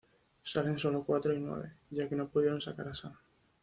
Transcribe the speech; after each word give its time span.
Salen 0.41 0.79
solo 0.79 1.03
Cuatro 1.03 1.31
y 1.31 1.37
Nueve, 1.39 1.73
ya 1.91 2.09
que 2.09 2.15
no 2.15 2.27
pudieron 2.27 2.59
sacar 2.59 2.87
a 2.89 2.95
Sam. 2.95 3.15